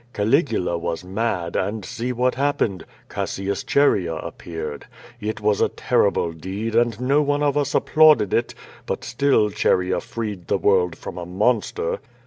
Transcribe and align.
Caligula 0.13 0.79
was 0.79 1.03
mad, 1.03 1.55
and 1.55 1.85
see 1.85 2.11
what 2.11 2.33
happened— 2.33 2.87
Cassius 3.09 3.63
Chaerea 3.63 4.15
appeared. 4.15 4.87
It 5.19 5.41
was 5.41 5.61
a 5.61 5.69
terrible 5.69 6.29
QVO 6.33 6.37
VADI8. 6.39 6.71
469 6.71 6.71
deed, 6.71 6.75
and 6.75 6.99
no 7.07 7.21
one 7.21 7.43
of 7.43 7.55
us 7.55 7.75
applauded 7.75 8.33
it; 8.33 8.55
but 8.87 9.03
still 9.03 9.51
Chaerea 9.51 9.99
freed 10.01 10.47
the 10.47 10.57
world 10.57 10.97
from 10.97 11.19
a 11.19 11.25
monster." 11.27 11.99